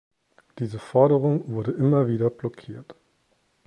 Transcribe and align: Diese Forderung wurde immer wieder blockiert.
Diese 0.57 0.79
Forderung 0.79 1.47
wurde 1.53 1.73
immer 1.73 2.07
wieder 2.07 2.31
blockiert. 2.31 2.95